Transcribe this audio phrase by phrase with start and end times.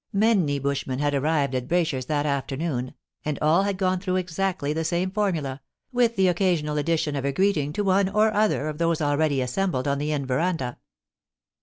[0.11, 4.83] Many bushmen had arrived at Braysher's that afternoon, and all had gone through exactly the
[4.83, 8.99] same formula, with the occasional addition of a greeting to one or other of those
[8.99, 10.79] already assembled on the inn verandah.